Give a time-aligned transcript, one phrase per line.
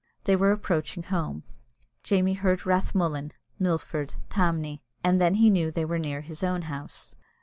[0.23, 1.43] They were approaching home.
[2.01, 7.15] Jamie heard "Rathmullan," "Milford," "Tamney," and then he knew they were near his own house.